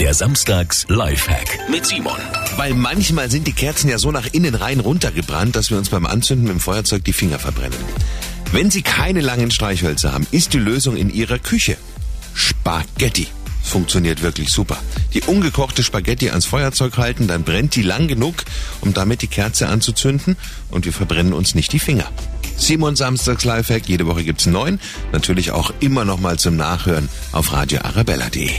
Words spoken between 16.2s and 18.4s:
ans Feuerzeug halten, dann brennt die lang genug,